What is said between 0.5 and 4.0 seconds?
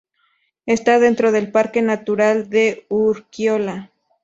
Está dentro del Parque Natural de Urkiola.